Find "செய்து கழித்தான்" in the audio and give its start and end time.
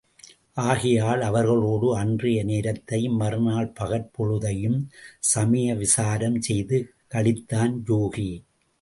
6.41-7.75